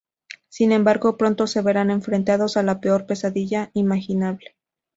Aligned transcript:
Sin 0.49 0.71
embargo, 0.71 1.15
pronto 1.15 1.45
se 1.45 1.61
verán 1.61 1.91
enfrentados 1.91 2.57
a 2.57 2.63
la 2.63 2.79
peor 2.79 3.05
pesadilla 3.05 3.69
imaginable. 3.75 4.55